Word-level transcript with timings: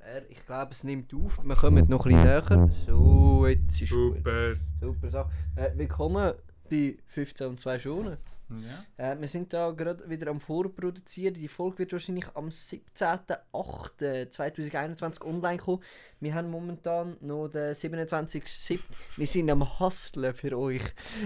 R. 0.00 0.22
Ich 0.28 0.44
glaube, 0.44 0.72
es 0.72 0.84
nimmt 0.84 1.14
auf. 1.14 1.40
Wir 1.44 1.56
kommen 1.56 1.88
noch 1.88 2.06
ein 2.06 2.12
bisschen 2.12 2.24
näher. 2.24 2.68
So, 2.86 3.46
jetzt 3.46 3.80
ist 3.80 3.92
gut. 3.92 4.16
Super. 4.16 4.54
Super 4.80 5.08
Sache. 5.08 5.30
Äh, 5.56 5.70
willkommen 5.76 6.34
bei 6.70 6.96
15 7.06 7.46
und 7.48 7.60
2 7.60 7.78
Schonen. 7.78 8.16
Ja. 8.48 8.84
Äh, 9.12 9.20
wir 9.20 9.28
sind 9.28 9.52
da 9.52 9.70
gerade 9.70 10.08
wieder 10.08 10.30
am 10.30 10.40
Vorproduzieren. 10.40 11.34
Die 11.34 11.48
Folge 11.48 11.78
wird 11.78 11.92
wahrscheinlich 11.92 12.24
am 12.34 12.46
17.08.2021 12.48 15.24
online 15.24 15.58
kommen. 15.58 15.82
Wir 16.20 16.34
haben 16.34 16.50
momentan 16.50 17.16
noch 17.20 17.48
den 17.48 17.74
27.07. 17.74 18.78
Wir 19.16 19.26
sind 19.26 19.50
am 19.50 19.80
Hustlen 19.80 20.34
für 20.34 20.56
euch, 20.58 20.82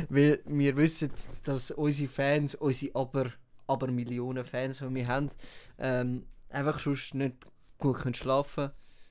weil 0.09 0.41
wir 0.47 0.77
wissen, 0.77 1.11
dass 1.45 1.73
unsere 1.73 2.09
Fans, 2.09 2.55
unsere 2.55 2.95
aber, 2.95 3.33
aber 3.67 3.89
Millionen 3.89 4.45
Fans, 4.45 4.79
die 4.79 4.95
wir 4.95 5.09
haben, 5.09 5.31
ähm, 5.79 6.25
einfach 6.51 6.79
sonst 6.79 7.15
nicht 7.15 7.35
gut 7.79 7.99
können 7.99 8.15
schlafen 8.15 8.71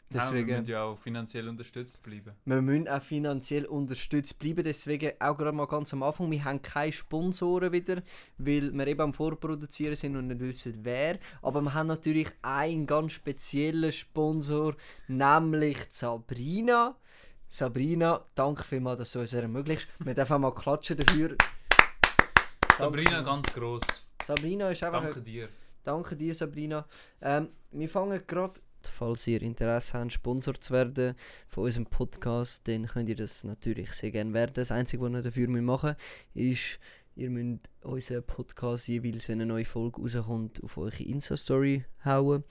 Deswegen. 0.09 0.47
wir 0.47 0.55
Deswegen, 0.55 0.59
müssen 0.59 0.71
ja 0.71 0.83
auch 0.83 0.97
finanziell 0.97 1.49
unterstützt 1.49 2.01
bleiben. 2.01 2.31
wir 2.45 2.61
müssen 2.61 2.87
auch 2.87 3.01
finanziell 3.01 3.65
unterstützt 3.65 4.39
bleiben. 4.39 4.63
Deswegen 4.63 5.11
auch 5.19 5.37
gerade 5.37 5.51
mal 5.51 5.67
ganz 5.67 5.91
am 5.91 6.01
Anfang, 6.03 6.31
wir 6.31 6.45
haben 6.45 6.61
keine 6.61 6.93
Sponsoren 6.93 7.73
wieder, 7.73 8.01
weil 8.37 8.71
wir 8.71 8.87
eben 8.87 9.01
am 9.01 9.13
Vorproduzieren 9.13 9.95
sind 9.95 10.15
und 10.15 10.27
nicht 10.27 10.39
wissen, 10.39 10.79
wer. 10.83 11.19
Aber 11.41 11.61
wir 11.61 11.73
haben 11.73 11.87
natürlich 11.87 12.29
einen 12.41 12.85
ganz 12.85 13.13
speziellen 13.13 13.91
Sponsor, 13.91 14.75
nämlich 15.09 15.77
Sabrina. 15.89 16.95
Sabrina, 17.49 18.25
danke 18.33 18.63
vielmals, 18.63 18.99
dass 18.99 19.11
du 19.11 19.19
uns 19.19 19.33
ermöglicht. 19.33 19.89
Wir 19.99 20.13
dürfen 20.13 20.39
mal 20.39 20.53
klatschen 20.53 20.97
dafür. 20.97 21.35
Sabrina, 22.77 23.21
ganz 23.23 23.53
gross. 23.53 23.81
Sabrina 24.25 24.69
ist 24.69 24.83
einfach... 24.83 25.03
Danke 25.03 25.21
dir. 25.21 25.49
Danke 25.83 26.17
dir, 26.17 26.35
Sabrina. 26.35 26.85
Ähm, 27.21 27.47
wir 27.71 27.87
fangen 27.87 28.21
gerade, 28.27 28.59
falls 28.87 29.27
ihr 29.27 29.41
Interesse 29.41 29.97
habt, 29.99 30.11
Sponsor 30.13 30.53
zu 30.55 30.73
werden 30.73 31.15
von 31.47 31.65
unserem 31.65 31.85
Podcast, 31.85 32.67
dann 32.67 32.87
könnt 32.87 33.09
ihr 33.09 33.15
das 33.15 33.43
natürlich 33.43 33.91
sehr 33.93 34.11
gerne 34.11 34.33
werden. 34.33 34.53
Das 34.55 34.71
Einzige, 34.71 35.03
was 35.03 35.11
ihr 35.11 35.21
dafür 35.23 35.47
machen 35.49 35.95
müsst, 36.33 36.77
ist, 36.77 36.79
ihr 37.15 37.29
müsst 37.29 37.69
unseren 37.81 38.23
Podcast 38.23 38.87
jeweils, 38.87 39.27
wenn 39.29 39.41
eine 39.41 39.45
neue 39.47 39.65
Folge 39.65 40.01
rauskommt, 40.01 40.63
auf 40.63 40.77
eure 40.77 41.03
Insta-Story 41.03 41.85
hauen. 42.05 42.43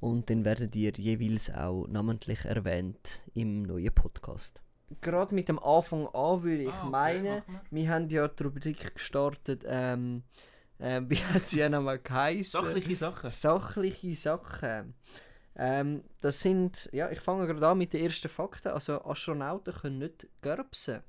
Und 0.00 0.28
dann 0.30 0.44
werdet 0.44 0.74
ihr 0.74 0.92
jeweils 0.92 1.48
auch 1.50 1.86
namentlich 1.86 2.44
erwähnt 2.44 3.22
im 3.34 3.62
neuen 3.62 3.94
Podcast. 3.94 4.60
Gerade 5.00 5.34
mit 5.34 5.48
dem 5.48 5.58
Anfang 5.58 6.06
an 6.08 6.42
würde 6.42 6.64
ich 6.64 6.68
Ah, 6.72 6.80
okay, 6.80 6.90
meinen, 6.90 7.24
wir. 7.24 7.60
wir 7.70 7.88
haben 7.88 8.08
ja 8.10 8.28
die 8.28 8.42
Rubrik 8.42 8.94
gestartet, 8.94 9.64
ähm, 9.66 10.22
ähm, 10.80 11.08
wie 11.10 11.16
hat 11.16 11.48
sie 11.48 11.60
ja 11.60 11.68
nochmal 11.68 11.98
geheißen? 12.00 12.50
Sachliche 12.62 12.96
Sachen. 12.96 13.30
Sachliche 13.30 14.14
Sachen. 14.14 14.94
Ähm, 15.56 16.02
das 16.20 16.40
sind, 16.40 16.88
ja, 16.92 17.10
ich 17.10 17.20
fange 17.20 17.46
gerade 17.46 17.66
an 17.68 17.78
mit 17.78 17.92
den 17.92 18.04
ersten 18.04 18.28
Fakten. 18.28 18.68
Also 18.68 19.04
Astronauten 19.04 19.74
können 19.74 19.98
nicht 19.98 20.26
gerbsen. 20.40 21.02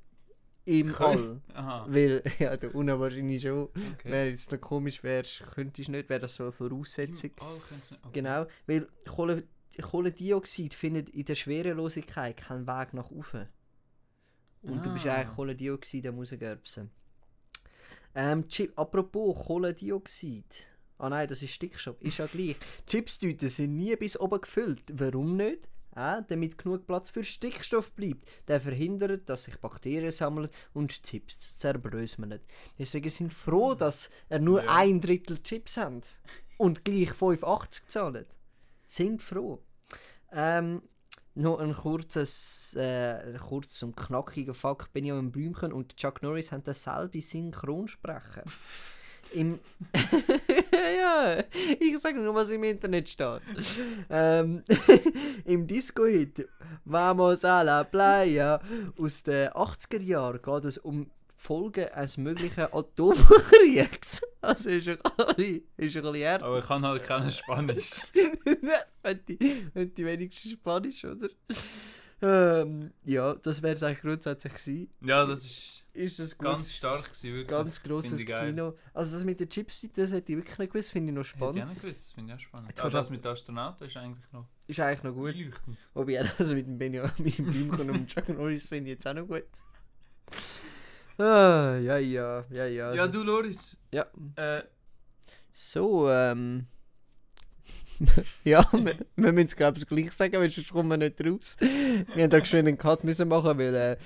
Im 0.66 0.94
All. 0.96 1.42
Weil, 1.88 2.22
ja, 2.40 2.56
der 2.58 2.74
Una 2.76 3.00
wahrscheinlich 3.00 3.42
schon. 3.42 3.64
Okay. 3.64 4.12
Wäre 4.12 4.30
jetzt 4.30 4.52
noch 4.52 4.60
komisch, 4.62 5.04
wärst, 5.04 5.44
könntest 5.54 5.88
du 5.88 5.92
nicht, 5.92 6.10
wäre 6.10 6.22
das 6.22 6.36
so 6.36 6.44
eine 6.44 6.52
Voraussetzung. 6.54 7.32
Im 7.38 7.46
All 7.46 7.54
nicht- 7.56 7.92
okay. 7.92 8.10
Genau, 8.14 8.46
weil 8.68 8.88
Kohle, 9.08 9.44
Kohlendioxid 9.82 10.74
findet 10.74 11.10
in 11.10 11.26
der 11.26 11.36
Schwerelosigkeit 11.36 12.38
keinen 12.38 12.68
Weg 12.68 12.94
nach 12.94 13.12
oben. 13.12 13.48
Und 14.62 14.86
du 14.86 14.94
bist 14.94 15.08
Ah. 15.08 15.16
eigentlich 15.16 15.36
Kohlendioxid 15.36 16.08
am 16.08 16.18
rausgerbsen. 16.20 16.90
Ähm, 18.16 18.48
Chip, 18.48 18.72
apropos 18.78 19.46
Kohlendioxid. 19.48 20.46
Ah 20.98 21.10
nein, 21.10 21.28
das 21.28 21.42
ist 21.42 21.54
Stickstoff. 21.54 22.02
Ist 22.02 22.18
ja 22.20 22.28
gleich. 22.28 22.56
Chipstüten 22.88 23.50
sind 23.50 23.76
nie 23.76 23.96
bis 23.96 24.20
oben 24.20 24.40
gefüllt. 24.42 24.84
Warum 24.94 25.36
nicht? 25.38 25.68
Ah, 25.96 26.22
damit 26.22 26.58
genug 26.58 26.88
Platz 26.88 27.12
für 27.12 27.24
Stickstoff 27.24 27.92
bleibt. 27.92 28.28
Der 28.48 28.60
verhindert, 28.60 29.30
dass 29.30 29.44
sich 29.44 29.58
Bakterien 29.60 30.10
sammeln 30.12 30.50
und 30.74 31.04
Chips 31.04 31.60
zerbröseln. 31.60 32.40
Deswegen 32.80 33.10
sind 33.10 33.28
wir 33.32 33.36
froh, 33.36 33.76
dass 33.76 34.10
er 34.30 34.40
nur 34.40 34.64
Ja. 34.64 34.76
ein 34.76 35.02
Drittel 35.02 35.42
Chips 35.44 35.78
hat 35.78 36.20
und 36.58 36.84
gleich 36.84 37.12
5,80 37.12 37.88
zahlen. 37.90 38.26
Sind 38.88 39.22
froh. 39.22 39.62
Ähm, 40.32 40.82
noch 41.36 41.60
ein 41.60 41.74
kurzes, 41.74 42.74
äh, 42.76 43.38
kurz 43.48 43.84
und 43.84 43.96
knackiger 43.96 44.54
Fakt. 44.56 44.94
Benjamin 44.94 45.32
Blümchen 45.32 45.74
und 45.74 45.96
Chuck 45.98 46.24
Norris 46.24 46.52
haben 46.52 46.64
denselben 46.64 47.22
Synchronsprecher. 47.22 48.44
Im 49.34 49.60
ja, 50.98 51.44
ich 51.80 51.98
sage 52.00 52.20
nur, 52.20 52.36
was 52.36 52.50
im 52.50 52.64
Internet 52.64 53.10
steht. 53.10 53.42
ähm, 54.10 54.64
Im 55.46 55.68
Disco-Hit 55.68 56.48
Vamos 56.86 57.44
a 57.44 57.62
la 57.62 57.84
playa 57.84 58.62
aus 58.98 59.24
den 59.24 59.50
80er 59.50 60.02
Jahren 60.02 60.42
geht 60.42 60.66
es 60.66 60.78
um 60.78 61.10
Folgen 61.36 61.90
eines 61.90 62.18
möglichen 62.18 62.68
Atomkriegs. 62.72 64.22
Also 64.44 64.72
ist 64.72 64.90
ein 64.90 64.98
bisschen, 64.98 65.62
ist 65.78 65.96
ein 65.96 66.02
bisschen 66.02 66.16
ernst. 66.16 66.44
Aber 66.44 66.60
ich 66.60 66.66
kann 66.66 66.86
halt 66.86 67.06
kein 67.06 67.32
Spanisch. 67.32 68.02
könnte, 69.02 69.38
könnte 69.74 70.06
wenigstens 70.06 70.52
Spanisch, 70.52 71.06
oder? 71.06 71.30
Ähm, 72.26 72.92
ja, 73.04 73.34
das 73.36 73.62
wäre 73.62 73.76
es 73.76 73.84
eigentlich 73.84 74.02
grundsätzlich 74.02 74.54
gewesen. 74.54 74.90
Ja, 75.02 75.26
das 75.26 75.44
ist 75.44 75.84
Ist 75.94 76.20
das 76.20 76.38
gut? 76.38 76.48
ganz 76.48 76.72
stark 76.74 77.04
gewesen, 77.06 77.24
wirklich. 77.34 77.48
ganz 77.48 77.84
grosses. 77.84 78.26
Kino. 78.26 78.76
Also 78.94 79.18
das 79.18 79.26
mit 79.26 79.40
den 79.42 79.50
Chips, 79.50 79.86
das 79.94 80.12
hätte 80.14 80.32
ich 80.32 80.38
wirklich 80.38 80.58
nicht 80.58 80.72
gewusst, 80.72 80.92
finde 80.92 81.12
ich 81.12 81.16
noch 81.16 81.24
Hätte 81.26 81.34
ich 81.36 81.38
spannend. 81.38 81.64
auch 81.64 81.68
nicht 81.70 81.82
gewusst, 81.82 82.00
das 82.06 82.12
finde 82.14 82.34
ich 82.34 82.38
auch 82.38 82.42
spannend. 82.42 82.70
Jetzt 82.70 82.84
du 82.84 82.90
das 82.90 83.10
mit 83.10 83.26
den 83.26 83.32
Astronauten 83.34 83.88
ist 83.88 83.98
eigentlich 83.98 84.32
noch 84.32 84.46
Ist 84.68 84.80
eigentlich 84.80 85.04
noch 85.04 85.14
gut. 85.14 85.36
einleuchtend. 85.36 85.78
Wobei 85.94 86.22
auch 86.22 86.28
das 86.38 86.50
mit 86.52 86.66
dem 86.66 86.78
Benjamin 86.78 87.12
mit 87.18 87.38
dem 87.38 87.46
Blümchen 87.46 87.90
und 87.90 87.98
dem 87.98 88.08
Chuck 88.08 88.30
Norris 88.30 88.66
finde 88.66 88.92
ich 88.92 88.96
jetzt 88.96 89.06
auch 89.08 89.14
noch 89.16 89.28
gut. 89.28 89.44
Ah, 91.18 91.78
ja, 91.78 91.98
ja, 91.98 92.44
ja, 92.50 92.66
ja. 92.66 92.94
Ja, 92.94 93.08
du 93.08 93.22
Loris, 93.24 93.78
ja. 93.92 94.06
äh, 94.36 94.64
So, 95.52 96.10
ähm. 96.10 96.66
ja, 98.44 98.68
wir, 98.72 98.96
wir 99.16 99.32
müssen 99.32 99.48
es 99.48 99.56
glaube 99.56 99.78
ich 99.78 99.88
gleich 99.88 100.12
sagen, 100.12 100.34
weil 100.34 100.50
sonst 100.50 100.72
kommen 100.72 100.90
wir 100.90 100.98
nicht 100.98 101.20
raus. 101.26 101.58
Wir 101.60 102.24
haben 102.24 102.30
da 102.30 102.44
schön 102.44 102.68
einen 102.68 102.78
Cut 102.78 103.04
müssen 103.04 103.28
machen, 103.28 103.58
weil 103.58 103.76
äh, 103.76 103.98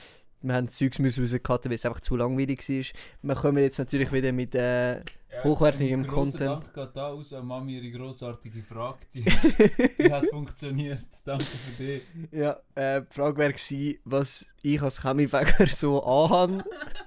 wir 0.41 0.55
haben 0.55 0.69
Zeugs 0.69 0.99
müssen 0.99 1.23
rauscutten, 1.23 1.69
weil 1.69 1.75
es 1.75 1.85
einfach 1.85 2.01
zu 2.01 2.15
langweilig 2.15 2.59
war. 2.69 2.85
Wir 3.23 3.35
kommen 3.35 3.57
jetzt 3.57 3.79
natürlich 3.79 4.11
wieder 4.11 4.31
mit 4.31 4.55
äh, 4.55 5.01
Hochwertigem 5.43 6.05
grosser 6.05 6.37
Content. 6.37 6.63
Dank 6.63 6.73
geht 6.73 6.95
da 6.95 7.07
aus 7.07 7.33
an 7.33 7.45
Mami, 7.45 7.77
ihre 7.77 7.91
grossartige 7.91 8.63
Frage. 8.63 8.99
Die, 9.13 9.23
die 9.23 10.11
hat 10.11 10.25
funktioniert. 10.31 11.05
Danke 11.25 11.43
für 11.45 11.83
dich. 11.83 12.01
ja, 12.31 12.57
äh, 12.75 13.01
die 13.01 13.13
Frage 13.13 13.37
wäre 13.37 13.53
gewesen, 13.53 13.99
was 14.05 14.45
ich 14.61 14.81
als 14.81 15.01
Chemiefäger 15.01 15.67
so 15.67 16.03
anhabe. 16.03 16.63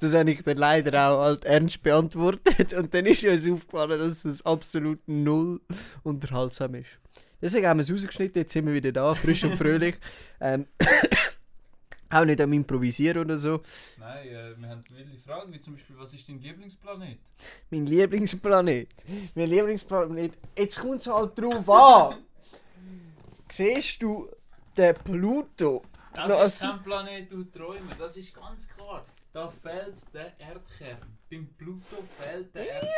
Das 0.00 0.14
habe 0.14 0.30
ich 0.30 0.42
dann 0.42 0.56
leider 0.56 1.10
auch 1.10 1.22
halt 1.22 1.44
ernst 1.44 1.82
beantwortet. 1.82 2.72
Und 2.74 2.94
dann 2.94 3.06
ist 3.06 3.24
uns 3.24 3.48
aufgefallen, 3.48 3.98
dass 3.98 4.24
es 4.24 4.46
absolut 4.46 5.00
null 5.06 5.60
unterhaltsam 6.02 6.76
ist. 6.76 6.90
Deswegen 7.42 7.66
haben 7.66 7.78
wir 7.78 7.82
es 7.82 7.90
rausgeschnitten, 7.90 8.42
jetzt 8.42 8.52
sind 8.52 8.66
wir 8.66 8.74
wieder 8.74 8.92
da, 8.92 9.14
frisch 9.14 9.44
und 9.44 9.56
fröhlich. 9.56 9.96
Ähm, 10.42 10.66
auch 12.08 12.24
nicht 12.24 12.40
am 12.40 12.52
Improvisieren 12.54 13.18
oder 13.18 13.36
so. 13.36 13.60
Nein, 13.98 14.26
äh, 14.26 14.56
wir 14.56 14.68
haben 14.70 14.82
wilde 14.88 15.18
Fragen, 15.18 15.52
wie 15.52 15.60
zum 15.60 15.74
Beispiel, 15.74 15.98
was 15.98 16.14
ist 16.14 16.26
dein 16.26 16.40
Lieblingsplanet? 16.40 17.18
Mein 17.68 17.84
Lieblingsplanet. 17.84 18.88
Mein 19.34 19.50
Lieblingsplanet. 19.50 20.32
Jetzt 20.56 20.80
kommt 20.80 21.02
es 21.02 21.06
halt 21.08 21.38
drauf 21.38 21.68
an. 21.68 22.24
Siehst 23.50 24.02
du 24.02 24.30
den 24.78 24.94
Pluto? 24.94 25.82
Das 26.14 26.54
ist 26.54 26.60
kein 26.62 26.82
Planet, 26.82 27.30
du 27.30 27.44
Träumer, 27.44 27.94
das 27.98 28.16
ist 28.16 28.34
ganz 28.34 28.66
klar. 28.66 29.04
Da 29.32 29.48
fehlt 29.48 30.12
der 30.12 30.32
Erdkern. 30.40 31.16
Beim 31.30 31.46
Pluto 31.56 32.02
fehlt 32.18 32.52
der 32.52 32.68
Erdkern. 32.68 32.90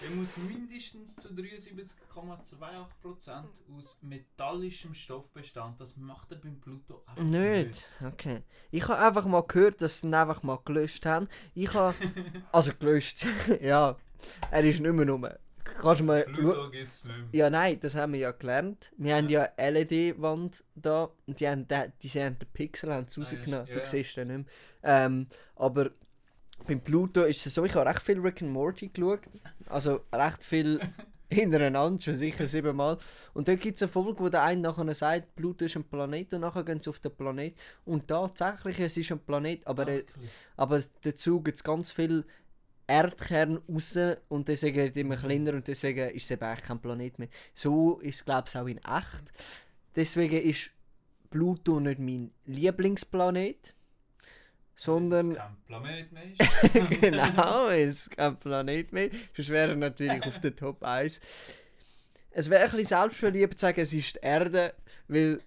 Er 0.00 0.10
muss 0.10 0.36
mindestens 0.36 1.16
zu 1.16 1.30
73,28% 1.30 3.44
aus 3.76 3.98
metallischem 4.02 4.94
Stoff 4.94 5.28
bestehen. 5.32 5.74
Das 5.78 5.96
macht 5.96 6.30
er 6.30 6.38
beim 6.38 6.60
Pluto 6.60 7.02
einfach 7.06 7.24
Nicht? 7.24 7.84
Okay. 8.04 8.44
Ich 8.70 8.86
habe 8.86 9.00
einfach 9.00 9.26
mal 9.26 9.42
gehört, 9.42 9.82
dass 9.82 9.98
sie 10.00 10.06
ihn 10.06 10.14
einfach 10.14 10.44
mal 10.44 10.60
gelöscht 10.64 11.04
haben. 11.04 11.28
Ich 11.54 11.74
habe. 11.74 11.96
Also 12.52 12.70
gelöscht. 12.78 13.26
ja. 13.60 13.96
Er 14.52 14.64
ist 14.64 14.78
nicht 14.78 14.92
mehr 14.92 15.08
rum. 15.08 15.26
Kannst 15.64 16.00
du 16.00 16.04
mal. 16.04 16.24
Pluto 16.24 16.68
nicht 16.68 17.04
mehr. 17.06 17.14
Ja, 17.32 17.50
nein, 17.50 17.80
das 17.80 17.94
haben 17.94 18.12
wir 18.12 18.20
ja 18.20 18.32
gelernt. 18.32 18.92
Wir 18.98 19.16
haben 19.16 19.28
ja 19.28 19.48
LED-Wand 19.56 20.62
da 20.74 21.08
und 21.26 21.40
die 21.40 21.48
haben 21.48 21.66
den, 21.66 21.92
die 22.02 22.08
haben 22.10 22.38
den 22.38 22.48
Pixel 22.52 22.92
haben 22.92 23.06
sie 23.08 23.20
Ah, 23.20 23.24
ja, 23.24 23.30
rausgenommen. 23.36 23.66
ja, 23.68 23.72
du 23.74 23.78
ja. 23.80 23.84
siehst 23.86 24.16
den 24.16 24.28
nicht 24.28 24.36
mehr. 24.82 25.06
Ähm, 25.06 25.26
aber 25.56 25.90
beim 26.66 26.80
Pluto 26.80 27.22
ist 27.22 27.44
es 27.46 27.54
so, 27.54 27.64
ich 27.64 27.74
habe 27.74 27.88
recht 27.88 28.02
viel 28.02 28.20
Rick 28.20 28.42
and 28.42 28.52
Morty 28.52 28.88
geschaut. 28.88 29.20
Also 29.66 30.00
recht 30.12 30.44
viel 30.44 30.80
hintereinander, 31.32 32.00
schon 32.00 32.14
sicher 32.14 32.46
siebenmal. 32.46 32.98
Und 33.32 33.48
dort 33.48 33.60
gibt 33.60 33.76
es 33.76 33.82
eine 33.82 33.90
Folge, 33.90 34.20
wo 34.22 34.28
der 34.28 34.42
eine 34.42 34.60
nachher 34.60 34.94
sagt, 34.94 35.34
Pluto 35.34 35.64
ist 35.64 35.76
ein 35.76 35.84
Planet 35.84 36.32
und 36.34 36.42
nachher 36.42 36.62
gehen 36.64 36.78
sie 36.80 36.90
auf 36.90 37.00
den 37.00 37.12
Planet. 37.14 37.54
Und 37.84 38.06
tatsächlich, 38.06 38.78
es 38.80 38.96
ist 38.96 39.10
ein 39.10 39.18
Planet, 39.18 39.66
aber, 39.66 39.88
er, 39.88 39.96
Wirklich. 39.96 40.30
aber 40.56 40.82
dazu 41.02 41.40
gibt 41.42 41.56
es 41.56 41.64
ganz 41.64 41.90
viel 41.90 42.24
Erdkern 42.86 43.60
raus 43.68 43.98
und 44.28 44.48
deswegen 44.48 44.76
wird 44.76 44.96
er 44.96 45.02
immer 45.02 45.16
kleiner 45.16 45.54
und 45.54 45.66
deswegen 45.66 46.10
ist 46.10 46.24
es 46.24 46.30
eben 46.30 46.42
eigentlich 46.42 46.64
kein 46.66 46.80
Planet 46.80 47.18
mehr. 47.18 47.28
So 47.54 47.98
ist 48.00 48.16
es 48.16 48.24
glaube 48.24 48.48
ich 48.48 48.56
auch 48.56 48.66
in 48.66 48.78
echt. 48.78 49.32
Deswegen 49.96 50.42
ist 50.42 50.70
Pluto 51.30 51.80
nicht 51.80 51.98
mein 51.98 52.30
Lieblingsplanet, 52.46 53.74
sondern 54.76 55.34
kein 55.34 55.56
Planet 55.66 56.12
mehr 56.12 56.24
ist. 56.24 57.00
genau, 57.00 57.68
es 57.68 58.10
kein 58.10 58.36
Planet 58.36 58.92
mehr 58.92 59.10
ist. 59.10 59.16
Sonst 59.34 59.48
wäre 59.48 59.70
er 59.70 59.76
natürlich 59.76 60.24
auf 60.24 60.40
der 60.40 60.54
Top 60.54 60.82
1. 60.82 61.20
Es 62.30 62.50
wäre 62.50 62.64
ein 62.64 62.70
bisschen 62.70 62.86
selbstverliebt 62.86 63.58
zu 63.58 63.66
sagen, 63.66 63.80
es 63.80 63.92
ist 63.92 64.16
die 64.16 64.20
Erde, 64.22 64.74
weil, 65.08 65.40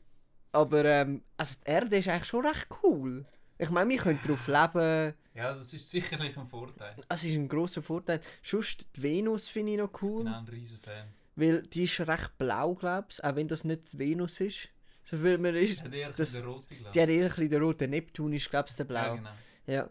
aber 0.53 0.85
ähm, 0.85 1.21
also 1.35 1.55
die 1.65 1.69
Erde 1.69 1.97
ist 1.97 2.07
eigentlich 2.07 2.25
schon 2.25 2.45
recht 2.45 2.67
cool. 2.81 3.25
Ich 3.57 3.69
meine, 3.69 3.89
wir 3.89 3.97
können 3.97 4.19
darauf 4.23 4.47
leben. 4.47 5.13
Ja, 5.33 5.53
das 5.53 5.73
ist 5.73 5.89
sicherlich 5.89 6.37
ein 6.37 6.45
Vorteil. 6.47 6.95
Es 7.09 7.23
ist 7.23 7.33
ein 7.35 7.47
grosser 7.47 7.81
Vorteil. 7.81 8.19
Sonst 8.41 8.85
die 8.95 9.03
Venus 9.03 9.47
finde 9.47 9.71
ich 9.73 9.77
noch 9.77 9.91
Ich 9.93 10.01
cool, 10.01 10.23
bin 10.23 10.33
auch 10.33 10.39
ein 10.39 10.47
riesen 10.47 10.79
Fan. 10.79 11.07
weil 11.35 11.61
die 11.63 11.83
ist 11.83 11.99
recht 12.01 12.37
blau, 12.37 12.73
glaube 12.75 13.07
ich, 13.11 13.23
auch 13.23 13.35
wenn 13.35 13.47
das 13.47 13.63
nicht 13.63 13.93
die 13.93 13.99
Venus 13.99 14.39
ist. 14.39 14.69
So 15.03 15.17
viel 15.17 15.37
man 15.37 15.55
ist. 15.55 15.71
Ich 15.73 15.83
hätte 15.83 15.95
eher 15.95 16.11
Das- 16.11 16.33
den 16.33 16.45
roten 16.45 16.75
glaube 16.77 16.91
Die 16.91 17.01
hat 17.01 17.09
eher 17.09 17.23
ein 17.25 17.29
bisschen 17.29 17.49
den 17.49 17.61
roten 17.63 17.89
Neptun, 17.91 18.33
ist 18.33 18.49
glaube 18.49 18.67
ich 18.69 18.75
der 18.75 18.83
blau. 18.83 18.99
Ja, 18.99 19.15
genau. 19.15 19.29
Ja. 19.67 19.89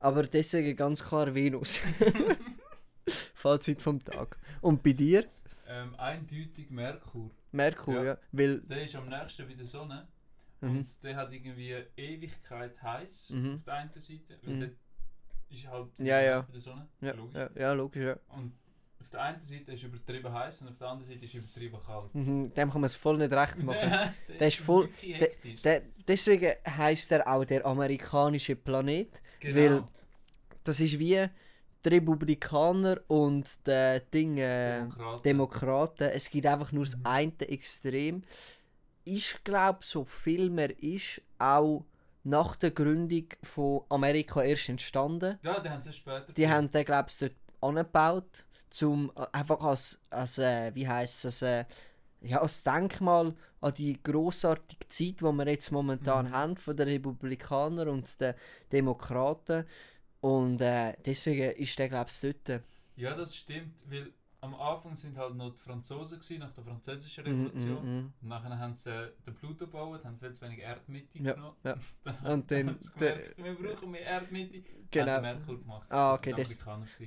Aber 0.00 0.22
deswegen 0.24 0.74
ganz 0.76 1.04
klar 1.04 1.34
Venus. 1.34 1.80
Fazit 3.34 3.80
vom 3.82 4.02
Tag. 4.02 4.36
Und 4.60 4.82
bei 4.82 4.92
dir? 4.92 5.26
Ähm, 5.66 5.94
eindeutig 5.96 6.70
Merkur. 6.70 7.30
Merkur, 7.52 7.94
ja. 7.94 8.04
Ja. 8.04 8.18
Weil. 8.32 8.60
Der 8.62 8.82
ist 8.84 8.94
am 8.96 9.08
nächsten 9.08 9.46
bei 9.46 9.54
der 9.54 9.64
Sonne. 9.64 10.06
Mhm. 10.60 10.70
Und 10.78 11.02
der 11.04 11.16
hat 11.16 11.32
irgendwie 11.32 11.74
Ewigkeit 11.96 12.80
heiß 12.82 13.30
Mhm. 13.30 13.54
auf 13.56 13.64
der 13.64 13.74
einen 13.74 13.90
Seite. 13.92 14.38
Weil 14.42 14.54
Mhm. 14.54 14.60
der 14.60 14.70
ist 15.50 15.66
halt 15.66 15.88
Ja, 15.98 16.20
ja. 16.20 16.40
bei 16.42 16.52
der 16.52 16.60
Sonne. 16.60 16.88
Ja, 17.00 17.12
Logisch. 17.14 17.34
ja, 17.34 17.50
ja, 17.56 17.72
logisch, 17.72 18.04
ja. 18.04 18.16
Und 18.28 18.52
auf 19.00 19.08
der 19.08 19.22
einen 19.22 19.40
Seite 19.40 19.72
ist 19.72 19.82
übertrieben 19.82 20.32
heiß 20.32 20.60
und 20.62 20.68
auf 20.68 20.78
der 20.78 20.88
anderen 20.88 21.10
Seite 21.10 21.24
ist 21.24 21.34
übertrieben 21.34 21.78
kalt. 21.84 22.14
Mhm. 22.14 22.52
Dem 22.54 22.70
kann 22.70 22.80
man 22.80 22.84
es 22.86 22.94
voll 22.96 23.16
nicht 23.16 23.32
recht 23.32 23.58
machen. 23.62 23.80
der, 24.28 24.36
Der 24.38 24.48
ist 24.48 24.58
voll- 24.58 24.88
der-. 25.02 25.30
Der, 25.64 25.82
deswegen 26.06 26.52
heißt 26.66 27.10
er 27.12 27.26
auch 27.26 27.44
der 27.44 27.64
amerikanische 27.66 28.54
Planet. 28.56 29.20
genau. 29.40 29.56
weil- 29.56 29.84
Das 30.62 30.78
ist 30.78 30.98
wie 30.98 31.26
die 31.82 31.88
Republikaner 31.90 33.00
und 33.08 33.66
der 33.66 34.00
Ding. 34.00 34.36
Äh, 34.36 34.80
Demokraten. 34.80 35.22
Demokraten. 35.22 36.08
Es 36.10 36.28
gibt 36.30 36.46
einfach 36.46 36.70
nur 36.72 36.84
das 36.84 36.96
Mhm. 36.96 37.06
eine 37.06 37.32
Extrem. 37.48 38.22
Ich 39.04 39.42
glaube, 39.44 39.80
so 39.82 40.04
viel 40.04 40.50
mehr 40.50 40.78
ist 40.82 41.22
auch 41.38 41.84
nach 42.22 42.56
der 42.56 42.70
Gründung 42.70 43.26
von 43.42 43.82
Amerika 43.88 44.42
erst 44.42 44.68
entstanden. 44.68 45.38
ja, 45.42 45.60
die 45.60 45.68
haben 45.70 45.82
sie 45.82 45.92
später. 45.92 46.32
Die 46.32 46.48
haben 46.48 46.70
den, 46.70 46.84
glaube 46.84 47.08
ich, 47.08 47.18
dort 47.18 47.32
angebaut, 47.60 48.46
zum 48.70 49.10
äh, 49.16 49.26
einfach 49.32 49.60
als, 49.62 50.00
als 50.10 50.38
äh, 50.38 50.74
wie 50.74 50.86
heißt 50.86 51.24
es, 51.24 51.42
äh, 51.42 51.64
ja, 52.22 52.40
als 52.42 52.62
Denkmal 52.62 53.34
an 53.62 53.74
die 53.74 54.00
grossartige 54.02 54.86
Zeit, 54.88 55.20
die 55.20 55.22
wir 55.22 55.48
jetzt 55.48 55.72
momentan 55.72 56.26
Mhm. 56.26 56.30
haben 56.32 56.56
von 56.56 56.76
den 56.76 56.88
Republikanern 56.88 57.88
und 57.88 58.20
den 58.20 58.34
Demokraten. 58.70 59.64
Und 60.20 60.60
äh, 60.60 60.94
deswegen 61.06 61.52
ist 61.56 61.78
der, 61.78 61.88
glaube 61.88 62.10
ich, 62.10 62.20
dort. 62.46 62.62
Ja, 62.96 63.14
das 63.14 63.34
stimmt, 63.34 63.74
weil 63.90 64.12
am 64.42 64.54
Anfang 64.54 64.94
sind 64.94 65.16
halt 65.18 65.34
noch 65.34 65.50
die 65.54 65.58
Franzosen 65.60 66.18
gewesen, 66.18 66.38
nach 66.40 66.52
der 66.52 66.64
französischen 66.64 67.24
Mhm, 67.24 67.30
Revolution. 67.46 67.82
mhm, 67.84 67.96
mhm. 68.00 68.12
Und 68.22 68.28
nachher 68.28 68.58
haben 68.58 68.74
sie 68.74 68.90
äh, 68.90 69.10
den 69.26 69.34
Pluto 69.34 69.66
gebaut, 69.66 70.04
haben 70.04 70.18
viel 70.18 70.32
zu 70.32 70.42
wenig 70.46 70.58
Erdmitte 70.60 71.18
Ja, 71.18 71.34
genommen. 71.34 71.56
ja. 71.64 71.76
Dann 72.04 72.14
Und 72.32 72.50
dann- 72.50 72.68
haben 72.68 72.76
sie 72.80 72.92
gemerkt, 72.92 73.36
wir 73.36 73.54
brauchen 73.54 73.90
mehr 73.90 74.00
Erdmitte. 74.02 74.62
Genau. 74.92 75.12
Haben 75.12 75.22
Merkur 75.22 75.58
gemacht. 75.60 75.86
Ah, 75.92 76.14
okay, 76.14 76.34
das-. 76.36 76.58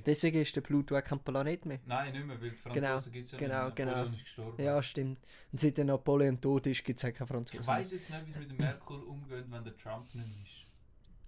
Deswegen 0.06 0.40
ist 0.42 0.56
der 0.56 0.62
Pluto 0.62 0.96
auch 0.98 1.04
kein 1.04 1.20
Planet 1.20 1.66
mehr. 1.66 1.80
Nein, 1.86 2.14
nicht 2.14 2.26
mehr, 2.26 2.40
weil 2.42 2.52
die 2.52 2.56
Genau, 2.72 2.88
Franzosen 2.88 3.12
gibt 3.12 3.26
es 3.26 3.32
ja 3.34 3.38
genau, 3.40 3.66
nicht 3.66 3.78
mehr. 3.78 3.86
genau. 3.86 3.92
Napoleon 3.98 4.14
ist 4.14 4.24
gestorben. 4.24 4.64
Ja, 4.64 4.82
stimmt. 4.84 5.20
Und 5.52 5.60
seit 5.60 5.78
der 5.78 5.86
Napoleon 5.86 6.40
tot 6.40 6.68
ist, 6.68 6.84
gibt 6.86 7.04
es 7.04 7.10
auch 7.10 7.14
keine 7.14 7.28
Franzosen. 7.28 7.60
Ich 7.62 7.68
weiß 7.68 7.92
jetzt 7.92 8.10
nicht, 8.10 8.26
wie 8.26 8.30
es 8.30 8.38
mit 8.38 8.52
dem 8.52 8.58
Merkur 8.58 9.06
umgeht, 9.08 9.46
wenn 9.50 9.64
der 9.66 9.76
Trump 9.76 10.14
nicht 10.16 10.28
ist. 10.44 10.66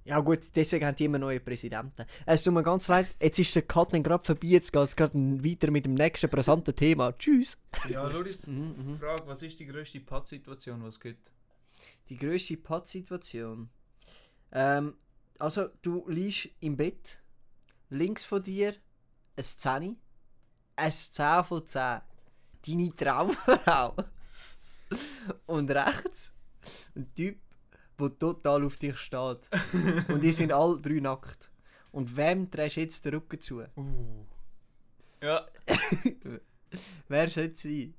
Ja 0.06 0.20
gut, 0.20 0.40
deswegen 0.56 0.86
haben 0.86 0.96
die 0.96 1.06
immer 1.06 1.18
neue 1.18 1.40
Präsidenten. 1.40 2.06
Es 2.28 2.44
tut 2.44 2.54
mir 2.54 2.62
ganz 2.62 2.88
leid, 2.88 3.08
jetzt 3.20 3.40
ist 3.40 3.56
der 3.56 3.64
Cut 3.64 3.90
gerade 3.92 4.24
vorbei, 4.24 4.48
jetzt 4.48 4.72
geht 4.72 4.84
es 4.84 4.96
gerade 4.96 5.16
weiter 5.16 5.72
mit 5.72 5.86
dem 5.86 5.96
nächsten 5.96 6.30
brisanten 6.30 6.76
Thema. 6.76 7.18
Tschüss! 7.18 7.58
Ja, 7.90 8.08
Loris, 8.12 8.46
Mhm, 8.46 8.76
mhm. 8.78 8.96
Frage, 8.98 9.24
was 9.26 9.42
ist 9.42 9.60
die 9.60 9.66
grösste 9.66 10.00
Pattsituation, 10.00 10.80
die 10.82 10.88
es 10.88 11.00
gibt? 11.00 11.32
Die 12.10 12.18
grösste 12.18 12.56
Pattsituation. 12.56 13.70
Ähm, 14.52 14.94
also, 15.40 15.70
du 15.82 16.08
liegst 16.08 16.50
im 16.60 16.78
Bett, 16.78 17.20
links 17.90 18.24
von 18.24 18.44
dir 18.44 18.76
ein 19.36 19.44
10, 19.44 19.98
ein 20.76 20.92
10 20.92 21.44
von 21.46 21.66
10. 21.68 22.02
Deine 22.68 22.96
Traumfrau. 22.96 23.96
Und 25.48 25.72
rechts 25.72 26.34
ein 26.96 27.12
Typ, 27.16 27.40
der 28.00 28.18
total 28.18 28.66
auf 28.66 28.78
dich 28.78 28.98
steht. 28.98 29.50
Und 30.10 30.22
die 30.22 30.32
sind 30.32 30.52
alle 30.52 30.80
drei 30.80 31.00
nackt. 31.00 31.52
Und 31.92 32.16
wem 32.18 32.50
drehst 32.50 32.76
du 32.76 32.82
jetzt 32.82 33.06
den 33.06 33.14
Rücken 33.14 33.40
zu? 33.40 33.64
Uh. 33.76 34.26
Ja, 35.22 35.48
Wer 37.08 37.30
soll 37.30 37.46
es 37.46 37.62
sein? 37.62 37.94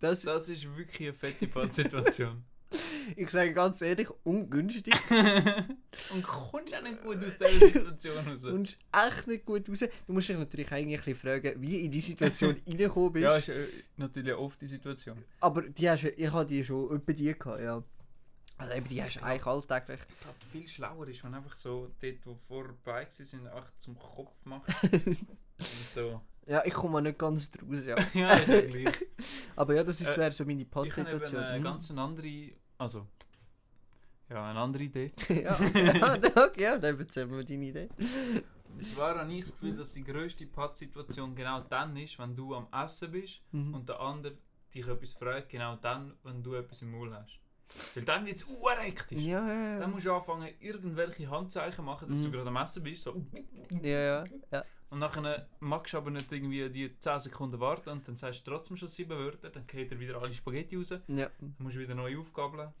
Das, 0.00 0.22
das 0.22 0.48
ist 0.48 0.64
wirklich 0.76 1.08
eine 1.08 1.14
fette 1.14 1.46
Pattsituation. 1.46 2.44
ich 3.16 3.30
sage 3.30 3.52
ganz 3.54 3.80
ehrlich, 3.80 4.08
ungünstig. 4.24 4.94
Und 5.10 6.22
kommst 6.22 6.74
auch 6.74 6.82
nicht 6.82 7.02
gut 7.02 7.16
aus 7.16 7.38
dieser 7.38 7.66
Situation 7.66 8.28
raus. 8.28 8.44
Und 8.44 8.76
echt 8.92 9.26
nicht 9.26 9.46
gut 9.46 9.68
raus. 9.68 9.84
Du 10.06 10.12
musst 10.12 10.28
dich 10.28 10.36
natürlich 10.36 10.70
eigentlich 10.72 10.98
ein 10.98 11.04
bisschen 11.04 11.40
fragen, 11.40 11.62
wie 11.62 11.84
in 11.84 11.90
die 11.90 12.00
Situation 12.00 12.56
reingekommen 12.66 13.12
bist. 13.12 13.24
Ja, 13.24 13.36
ist 13.36 13.48
äh, 13.48 13.66
natürlich 13.96 14.34
oft 14.34 14.60
die 14.60 14.66
Situation. 14.66 15.24
Aber 15.40 15.62
die 15.62 15.88
hast, 15.88 16.04
ich 16.04 16.32
hatte 16.32 16.48
die 16.52 16.64
schon 16.64 16.94
etwa 16.94 17.12
die 17.12 17.32
gehabt, 17.32 17.62
ja. 17.62 17.82
Also 18.58 18.72
eben, 18.72 18.88
die 18.88 19.02
hast 19.02 19.16
du 19.16 19.22
eigentlich 19.22 19.46
alltäglich. 19.46 20.00
Ich 20.08 20.20
glaube, 20.20 20.38
viel 20.50 20.68
schlauer 20.68 21.08
ist, 21.08 21.22
wenn 21.24 21.34
einfach 21.34 21.56
so 21.56 21.90
dort, 22.00 22.24
wo 22.24 22.34
vorbei 22.34 23.06
sind, 23.10 23.46
einfach 23.48 23.70
zum 23.76 23.98
Kopf 23.98 24.44
macht. 24.46 24.68
Und 24.82 25.26
so. 25.58 26.20
Ja, 26.46 26.64
ich 26.64 26.72
komme 26.72 27.02
nicht 27.02 27.18
ganz 27.18 27.50
draus, 27.50 27.84
ja. 27.84 27.96
ja, 28.14 28.34
ist 28.34 28.48
ja 28.48 28.60
gleich. 28.62 28.94
Aber 29.56 29.74
ja, 29.74 29.82
das 29.84 30.00
ist 30.00 30.08
Äh, 30.08 30.16
wäre 30.18 30.32
so 30.32 30.44
meine 30.44 30.62
Ich 30.62 30.68
habe 30.74 30.86
Pod-Situation. 30.88 31.42
eine 31.42 31.58
Mhm. 31.58 31.64
ganz 31.64 31.90
andere. 31.90 32.52
Also. 32.78 33.06
Ja, 34.30 34.50
eine 34.50 34.58
andere 34.58 34.82
Idee. 34.84 35.12
ja, 35.28 35.58
ja, 35.60 36.14
okay, 36.36 36.62
ja, 36.62 36.78
dann 36.78 36.98
erzähl 36.98 37.26
mir 37.26 37.44
deine 37.44 37.64
Idee. 37.66 37.88
Und 38.68 38.84
zwar 38.84 39.16
habe 39.18 39.32
ich 39.32 39.42
das 39.44 39.52
Gefühl, 39.52 39.76
dass 39.76 39.92
die 39.92 40.02
grösste 40.02 40.46
Pattsituation 40.46 41.34
genau 41.34 41.60
dann 41.60 41.96
ist, 41.96 42.18
wenn 42.18 42.34
du 42.34 42.54
am 42.54 42.66
Essen 42.72 43.12
bist 43.12 43.40
Mhm. 43.52 43.74
und 43.74 43.88
der 43.88 44.00
andere 44.00 44.36
dich 44.74 44.86
etwas 44.86 45.12
fragt, 45.12 45.48
genau 45.50 45.76
dann, 45.76 46.14
wenn 46.24 46.42
du 46.42 46.54
etwas 46.54 46.82
im 46.82 46.90
Maul 46.90 47.14
hast. 47.14 47.38
Weil 47.94 48.04
dann 48.04 48.26
wird 48.26 48.36
es 48.36 48.46
hektisch. 48.78 49.22
Ja, 49.22 49.46
ja, 49.46 49.78
Dann 49.80 49.90
musst 49.90 50.06
du 50.06 50.12
anfangen, 50.12 50.48
irgendwelche 50.60 51.28
Handzeichen 51.30 51.84
machen, 51.84 52.08
dass 52.08 52.18
Mhm. 52.18 52.24
du 52.24 52.30
gerade 52.32 52.48
am 52.48 52.56
Essen 52.56 52.82
bist. 52.82 53.02
So. 53.02 53.22
Ja, 53.82 53.98
ja. 53.98 54.24
ja. 54.52 54.64
Und 54.88 55.00
nachher 55.00 55.48
magst 55.58 55.92
du 55.92 55.98
aber 55.98 56.10
nicht 56.10 56.30
irgendwie 56.30 56.70
die 56.70 56.98
10 56.98 57.20
Sekunden 57.20 57.58
warten 57.58 57.90
und 57.90 58.06
dann 58.06 58.16
sagst 58.16 58.46
du 58.46 58.50
trotzdem 58.50 58.76
schon 58.76 58.88
7 58.88 59.10
Wörter, 59.10 59.50
dann 59.50 59.66
geht 59.66 59.90
er 59.90 59.98
wieder 59.98 60.20
alle 60.22 60.32
Spaghetti 60.32 60.76
raus, 60.76 60.88
dann 60.88 61.02
ja. 61.18 61.28
musst 61.58 61.76
du 61.76 61.80
wieder 61.80 61.94
neu 61.94 62.18
aufgabeln. 62.18 62.72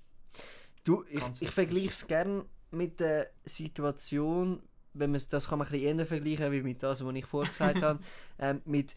Du, 0.84 1.04
ich, 1.10 1.18
Ganz 1.18 1.42
ich 1.42 1.50
vergleiche 1.50 1.88
es 1.88 2.06
gerne 2.06 2.44
mit 2.70 3.00
der 3.00 3.30
Situation, 3.44 4.62
wenn 4.94 5.10
man 5.10 5.20
das 5.28 5.48
kann 5.48 5.58
man 5.58 5.66
ein 5.66 5.72
bisschen 5.72 5.98
eher 5.98 6.06
vergleichen, 6.06 6.52
wie 6.52 6.62
mit 6.62 6.82
das, 6.82 7.04
was 7.04 7.14
ich 7.14 7.26
vorher 7.26 7.50
gesagt 7.52 7.82
habe, 7.82 8.00
ähm, 8.38 8.62
mit, 8.64 8.94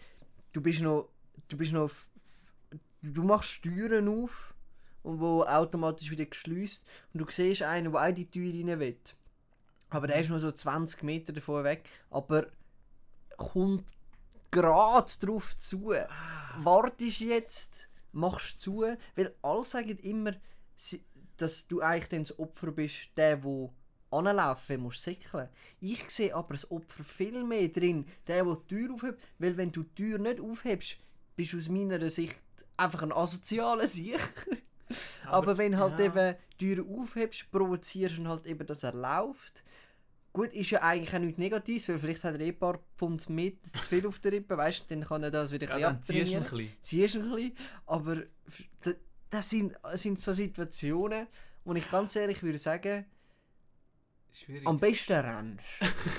du 0.53 0.61
bist 0.61 0.81
noch, 0.81 1.09
du 1.47 1.57
bist 1.57 1.73
noch, 1.73 1.89
du 3.01 3.23
machst 3.23 3.63
Türen 3.63 4.07
auf 4.07 4.53
und 5.03 5.19
wo 5.19 5.43
automatisch 5.43 6.11
wieder 6.11 6.25
geschlossen 6.25 6.83
und 7.13 7.21
du 7.21 7.25
siehst 7.29 7.63
einen, 7.63 7.91
der 7.91 8.01
auch 8.01 8.07
in 8.07 8.15
die 8.15 8.29
Tür 8.29 8.51
rein 8.51 8.79
will. 8.79 8.97
Aber 9.89 10.07
der 10.07 10.19
ist 10.19 10.29
nur 10.29 10.39
so 10.39 10.51
20 10.51 11.03
Meter 11.03 11.33
davon 11.33 11.63
weg, 11.63 11.89
aber 12.09 12.47
kommt 13.37 13.93
gerade 14.51 15.11
drauf 15.19 15.57
zu. 15.57 15.93
Wartest 16.57 17.19
jetzt, 17.19 17.89
machst 18.11 18.59
zu, 18.59 18.85
weil 19.15 19.35
alle 19.41 19.63
sagen 19.63 19.97
immer, 19.99 20.33
dass 21.37 21.67
du 21.67 21.81
eigentlich 21.81 22.09
dann 22.09 22.23
das 22.23 22.37
Opfer 22.37 22.71
bist, 22.71 23.09
der, 23.15 23.37
der 23.37 23.69
anlaufen 24.11 24.81
muss, 24.81 25.01
säckeln. 25.01 25.49
Ich 25.79 26.09
sehe 26.09 26.35
aber 26.35 26.53
das 26.53 26.69
Opfer 26.69 27.03
viel 27.03 27.43
mehr 27.43 27.69
drin, 27.69 28.05
der, 28.27 28.43
der 28.43 28.55
die 28.55 28.67
Tür 28.67 28.93
aufhebt, 28.93 29.19
weil 29.37 29.57
wenn 29.57 29.71
du 29.71 29.83
die 29.83 29.95
Tür 29.95 30.19
nicht 30.19 30.39
aufhebst, 30.39 30.97
bist 31.35 31.53
du 31.53 31.57
aus 31.57 31.69
meiner 31.69 32.09
Sicht 32.09 32.41
einfach 32.77 33.03
ein 33.03 33.11
asozialer 33.11 33.87
Sieg. 33.87 34.19
Aber, 35.31 35.57
wenn 35.57 35.77
halt 35.77 35.99
ja. 35.99 36.05
eben 36.05 36.35
die 36.59 36.75
Tür 36.75 36.85
aufhebst, 36.85 37.51
provozierst 37.51 38.17
ihn 38.17 38.27
halt 38.27 38.45
eben, 38.45 38.65
dass 38.65 38.83
er 38.83 38.93
läuft. 38.93 39.63
Gut, 40.31 40.53
ist 40.53 40.69
ja 40.69 40.83
eigentlich 40.83 41.13
auch 41.13 41.19
nichts 41.19 41.39
Negatives, 41.39 41.89
weil 41.89 41.97
vielleicht 41.99 42.23
hat 42.23 42.35
er 42.35 42.39
eh 42.41 42.49
ein 42.49 42.59
paar 42.59 42.79
Pfund 42.95 43.27
mit 43.29 43.65
zu 43.65 43.89
viel 43.89 44.05
auf 44.05 44.19
der 44.19 44.33
Rippe, 44.33 44.55
weißt 44.57 44.81
du, 44.81 44.95
dann 44.95 45.07
kann 45.07 45.23
er 45.23 45.31
das 45.31 45.51
wieder 45.51 45.71
ein 45.71 45.79
Ja, 45.79 45.89
bisschen 45.91 45.91
dann 45.91 46.03
ziehst 46.03 46.33
du 46.33 46.37
ein 46.37 46.43
abtrainieren. 46.43 46.43
bisschen. 46.43 46.77
Ziehst 46.81 47.15
ein 47.15 47.31
bisschen, 47.31 47.57
aber 47.87 48.17
das 49.31 49.49
sind, 49.49 49.75
das 49.81 50.01
sind 50.01 50.19
so 50.21 50.33
Situationen, 50.33 51.27
wo 51.65 51.73
ich 51.73 51.89
ganz 51.89 52.15
ehrlich 52.15 52.43
würde 52.43 52.59
sagen, 52.59 53.05
Schwierig. 54.31 54.67
am 54.67 54.79
besten 54.79 55.13
rennst. 55.13 55.65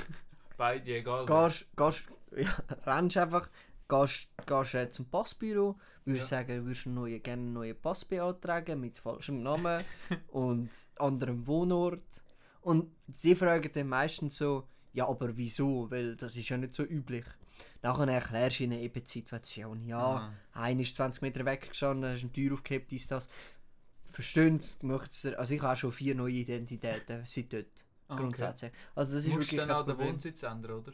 beide, 0.56 0.96
egal. 0.96 1.24
Gehst, 1.26 1.66
gehst, 1.76 2.04
ja, 2.36 2.56
rennst 2.86 3.16
einfach, 3.16 3.48
gehst, 3.90 4.28
gehst 4.46 4.74
äh, 4.74 4.88
zum 4.88 5.06
Passbüro, 5.10 5.76
würdest 6.06 6.30
Ja. 6.30 6.38
sagen, 6.38 6.64
würdest 6.64 6.86
du 6.86 6.90
neue, 6.90 7.20
gerne 7.20 7.42
einen 7.42 7.52
neuen 7.52 7.76
Pass 7.80 8.04
beantragen 8.06 8.80
mit 8.80 8.96
falschem 8.98 9.42
Namen 9.42 9.84
und 10.28 10.70
anderem 10.98 11.46
Wohnort. 11.46 12.22
Und 12.62 12.90
sie 13.12 13.34
fragen 13.34 13.70
dann 13.74 13.88
meistens 13.88 14.36
so, 14.38 14.66
ja, 14.92 15.06
aber 15.06 15.36
wieso? 15.36 15.90
Weil 15.90 16.16
das 16.16 16.36
ist 16.36 16.48
ja 16.48 16.56
nicht 16.56 16.74
so 16.74 16.82
üblich. 16.84 17.24
Nachher 17.82 18.08
erklärst 18.08 18.58
du 18.60 18.64
ihnen 18.64 18.78
eben 18.80 19.02
die 19.04 19.10
Situation. 19.10 19.84
Ja, 19.86 19.98
Aha. 20.16 20.32
einer 20.52 20.80
ist 20.82 20.96
20 20.96 21.22
Meter 21.22 21.44
weggestanden, 21.44 22.10
hast 22.12 22.22
eine 22.22 22.32
Tür 22.32 22.54
aufgehebt, 22.54 22.90
dies, 22.90 23.06
das. 23.08 23.28
Verstehen 24.12 24.58
sie, 24.58 24.84
möchtest 24.84 25.24
du- 25.24 25.38
also 25.38 25.54
ich 25.54 25.62
habe 25.62 25.76
schon 25.76 25.92
vier 25.92 26.14
neue 26.14 26.32
Identitäten 26.34 27.24
seit 27.24 27.52
dort, 27.52 27.66
Ah, 28.08 28.14
okay. 28.14 28.22
grundsätzlich. 28.22 28.72
Also 28.94 29.14
das 29.14 29.24
ist 29.24 29.32
Musst 29.32 29.52
du 29.52 29.56
wirklich 29.56 29.68
dann 29.68 29.70
auch 29.70 29.84
den 29.86 29.94
Problem. 29.94 30.08
Wohnsitz 30.14 30.42
ändern, 30.42 30.72
oder? 30.80 30.92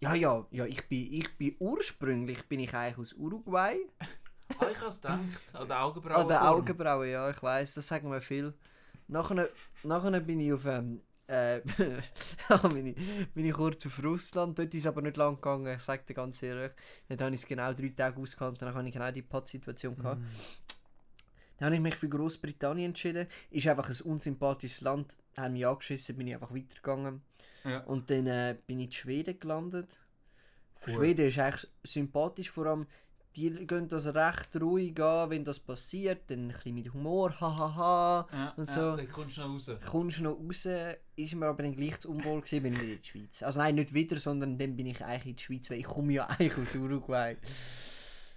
Ja, 0.00 0.14
ja, 0.14 0.46
ja, 0.50 0.64
ich 0.64 0.86
bin, 0.88 1.12
ich 1.12 1.36
bin 1.36 1.56
ursprünglich 1.58 2.46
bin 2.46 2.60
ich 2.60 2.72
eigentlich 2.74 2.98
aus 2.98 3.12
Uruguay. 3.14 3.76
Ah, 4.60 4.66
ich 4.72 4.78
habe 4.78 4.88
es 4.88 4.96
gedacht. 4.96 5.20
An 5.52 5.68
der 5.68 5.84
Augenbraue. 5.84 6.16
An 6.16 6.28
der 6.28 6.50
Augenbrauen, 6.50 7.10
ja, 7.10 7.28
ich 7.28 7.42
weiß, 7.42 7.74
das 7.74 7.86
sagen 7.86 8.10
wir 8.10 8.22
viel. 8.22 8.54
Nachher, 9.06 9.50
nachher 9.82 10.20
bin 10.20 10.40
ich 10.40 10.54
auf 10.54 10.64
ähm, 10.64 11.02
äh, 11.26 11.60
bin, 12.72 12.86
ich, 12.86 13.28
bin 13.34 13.44
ich 13.44 13.52
kurz 13.52 13.84
auf 13.84 14.02
Russland, 14.02 14.58
dort 14.58 14.72
ist 14.72 14.80
es 14.80 14.86
aber 14.86 15.02
nicht 15.02 15.18
lang 15.18 15.34
gegangen, 15.34 15.76
ich 15.76 15.82
sage 15.82 16.02
dir 16.08 16.14
ganz 16.14 16.42
ehrlich. 16.42 16.72
Dort 17.08 17.20
habe 17.20 17.34
ich 17.34 17.42
es 17.42 17.46
genau 17.46 17.72
drei 17.74 17.90
Tage 17.90 18.20
ausgehalten, 18.20 18.58
dann 18.60 18.74
habe 18.74 18.88
ich 18.88 18.94
genau 18.94 19.10
die 19.10 19.22
Pattsituation 19.22 19.96
gehabt. 19.96 20.22
Mhm. 20.22 20.28
Dann 21.58 21.66
habe 21.66 21.74
ich 21.74 21.82
mich 21.82 21.96
für 21.96 22.08
Großbritannien 22.08 22.90
entschieden. 22.90 23.26
Ist 23.50 23.66
einfach 23.66 23.90
ein 23.90 24.00
unsympathisches 24.10 24.80
Land. 24.80 25.18
Haben 25.36 25.54
mich 25.54 25.66
angeschissen, 25.66 26.16
bin 26.16 26.28
ich 26.28 26.34
einfach 26.34 26.54
weitergegangen. 26.54 27.20
Ja. 27.68 27.80
Und 27.84 28.10
dann 28.10 28.26
äh, 28.26 28.56
bin 28.66 28.80
ich 28.80 28.86
in 28.86 28.92
Schweden 28.92 29.38
gelandet. 29.38 30.00
Gut. 30.84 30.94
Schweden 30.94 31.26
ist 31.26 31.38
eigentlich 31.38 31.68
sympathisch, 31.84 32.50
vor 32.50 32.66
allem 32.66 32.86
die 33.36 33.50
gehen 33.66 33.88
das 33.88 34.06
recht 34.06 34.56
ruhig 34.60 35.00
an, 35.00 35.30
wenn 35.30 35.44
das 35.44 35.60
passiert. 35.60 36.30
Dann 36.30 36.48
ein 36.48 36.52
bisschen 36.52 36.74
mit 36.74 36.92
Humor, 36.92 37.38
hahaha. 37.40 38.26
Ja, 38.32 38.54
Und 38.56 38.68
ja, 38.68 38.74
so. 38.74 38.96
dann 38.96 39.08
kommst 39.08 39.36
du 39.36 39.42
noch 39.42 39.50
raus. 39.50 39.70
Kommst 39.86 40.18
du 40.18 40.22
noch 40.24 40.38
raus, 40.38 40.66
ist 41.16 41.34
mir 41.34 41.46
aber 41.46 41.62
dann 41.62 41.76
gleich 41.76 42.00
zu 42.00 42.10
unwohl 42.10 42.40
gewesen, 42.40 42.62
bin 42.62 42.72
ich 42.72 42.80
wieder 42.80 42.92
in 42.92 43.02
die 43.02 43.08
Schweiz. 43.08 43.42
Also 43.42 43.60
nein, 43.60 43.76
nicht 43.76 43.94
wieder, 43.94 44.18
sondern 44.18 44.58
dann 44.58 44.76
bin 44.76 44.86
ich 44.86 45.04
eigentlich 45.04 45.26
in 45.26 45.36
die 45.36 45.42
Schweiz, 45.42 45.70
weil 45.70 45.78
ich 45.78 45.86
komme 45.86 46.12
ja 46.12 46.26
eigentlich 46.28 46.56
aus 46.58 46.74
Uruguay. 46.74 47.36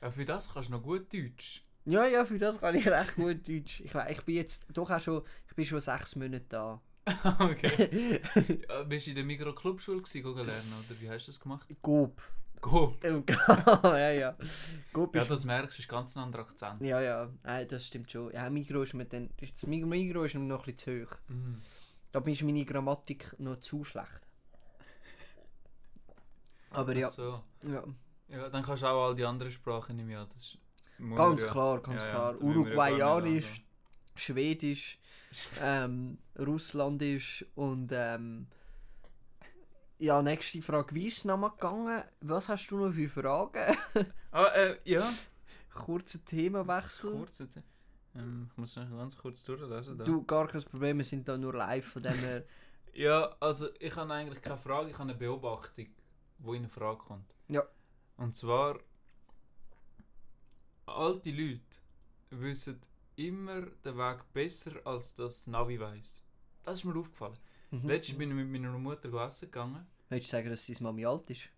Ja, 0.02 0.12
für 0.12 0.26
das 0.26 0.54
kannst 0.54 0.70
du 0.70 0.74
noch 0.74 0.84
gut 0.84 1.12
Deutsch. 1.14 1.64
Ja, 1.86 2.06
ja, 2.06 2.24
für 2.24 2.38
das 2.38 2.60
kann 2.60 2.76
ich 2.76 2.88
recht 2.88 3.16
gut 3.16 3.48
Deutsch. 3.48 3.82
Ich, 3.82 3.96
ich 3.96 4.22
bin 4.22 4.36
jetzt 4.36 4.66
doch 4.72 4.90
auch 4.92 5.00
schon, 5.02 5.24
ich 5.48 5.56
bin 5.56 5.66
schon 5.66 5.82
sechs 5.82 6.16
Monate 6.16 6.46
da. 6.48 6.82
okay. 7.40 8.22
Ja, 8.70 8.84
bist 8.84 9.08
du 9.08 9.12
in 9.12 9.16
der 9.16 9.26
Mikro-Clubschule 9.26 10.02
lernen, 10.44 10.74
oder 10.88 11.02
wie 11.02 11.10
hast 11.10 11.28
du 11.28 11.32
das 11.32 11.40
gemacht? 11.40 11.68
Gob. 11.82 12.22
Go. 12.62 12.96
ja, 13.02 14.12
ja. 14.12 14.36
Gob 14.94 15.16
Ja, 15.16 15.26
das 15.26 15.46
merkst 15.46 15.80
du, 15.80 15.82
ist 15.82 15.90
ganz 15.90 16.16
ein 16.16 16.24
anderer 16.24 16.44
Akzent. 16.44 16.80
Ja, 16.82 17.02
ja, 17.02 17.28
nein, 17.44 17.68
das 17.68 17.88
stimmt 17.88 18.12
schon. 18.12 18.32
Ja, 18.34 18.48
Migro 18.52 18.84
ist 18.84 18.94
mir 18.94 19.06
dann... 19.06 19.32
Das 19.40 19.66
Migro 19.66 20.24
ist 20.26 20.36
mir 20.36 20.42
noch 20.42 20.68
ein 20.68 20.76
bisschen 20.76 21.06
zu 21.08 21.10
hoch. 21.10 21.18
Mhm. 21.28 21.60
Da 22.12 22.20
ist 22.20 22.44
meine 22.44 22.64
Grammatik 22.66 23.36
noch 23.40 23.58
zu 23.62 23.84
schlecht. 23.84 24.22
Aber 26.70 26.96
ja, 26.96 27.10
So. 27.10 27.42
ja. 27.64 27.84
Ja, 28.30 28.48
dann 28.50 28.64
kannst 28.64 28.84
du 28.84 28.88
auch 28.88 29.08
all 29.08 29.16
die 29.16 29.26
anderen 29.26 29.52
Sprachen 29.52 29.96
nicht 29.96 30.06
mehr. 30.06 30.26
Das 30.32 30.42
ist, 30.42 30.58
ganz 31.16 31.42
ja- 31.42 31.50
klar, 31.52 31.82
ganz 31.82 32.02
Ja, 32.04 32.10
klar. 32.10 32.42
Uruguayanisch. 32.42 33.64
Schwedisch, 34.16 35.00
ähm, 35.62 36.18
Russländisch 36.38 37.46
und 37.56 37.92
ähm, 37.92 38.48
ja, 40.00 40.22
nächste 40.22 40.62
Frage. 40.62 40.96
Wie 40.96 41.08
ist 41.08 41.20
es 41.20 41.26
nochmal 41.26 41.52
gegangen? 41.52 42.04
Was 42.22 42.50
hast 42.50 42.68
du 42.72 42.78
noch 42.78 42.94
für 42.94 43.10
Fragen? 43.10 43.78
Ah, 44.34 44.46
äh, 44.56 44.78
ja. 44.86 45.04
Kurzer 45.74 46.24
Themenwechsel. 46.24 47.12
Kurz 47.12 47.40
jetzt. 47.40 47.58
Ähm, 48.16 48.48
ich 48.50 48.58
muss 48.58 48.78
noch 48.78 48.90
ganz 48.90 49.18
kurz 49.18 49.44
durchlesen. 49.44 49.98
Da. 49.98 50.06
Du, 50.06 50.24
gar 50.24 50.48
kein 50.48 50.64
Problem, 50.64 51.00
wir 51.00 51.04
sind 51.04 51.28
da 51.28 51.38
nur 51.38 51.54
live, 51.54 51.86
von 51.86 52.02
dem 52.02 52.14
her... 52.14 52.44
Ja, 52.94 53.36
also 53.40 53.70
ich 53.80 53.96
habe 53.96 54.14
eigentlich 54.14 54.42
keine 54.42 54.58
Frage, 54.58 54.90
ich 54.90 54.94
habe 54.96 55.04
eine 55.04 55.16
Beobachtung, 55.16 55.88
die 56.40 56.56
in 56.56 56.68
Frage 56.68 56.98
kommt. 56.98 57.34
Ja. 57.48 57.64
Und 58.18 58.36
zwar, 58.36 58.80
alte 60.86 61.32
Leute 61.32 61.62
wissen 62.32 62.82
immer 63.28 63.62
den 63.62 63.98
Weg 63.98 64.34
besser, 64.34 64.72
als 64.86 65.14
das 65.16 65.48
Navi 65.48 65.80
weiß. 65.80 66.24
Das 66.64 66.80
ist 66.80 66.86
mir 66.86 66.98
aufgefallen. 66.98 67.38
Mhm. 67.72 67.88
Letztens 67.88 68.18
bin 68.18 68.30
ich 68.30 68.36
mit 68.36 68.50
meiner 68.50 68.78
Mutter 68.78 69.14
essen 69.26 69.46
gegangen. 69.46 69.86
Willst 70.10 70.28
du 70.28 70.38
sagen, 70.38 70.50
dass 70.50 70.66
deine 70.66 70.80
Mami 70.82 71.06
alt 71.06 71.30
ist? 71.30 71.50